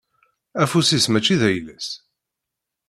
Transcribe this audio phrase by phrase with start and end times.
[0.61, 1.89] Afus-is mačči d ayla-s.